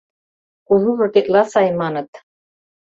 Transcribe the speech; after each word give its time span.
—Кужужо 0.67 1.05
тетла 1.13 1.43
сай!— 1.51 1.69
маныт. 1.81 2.09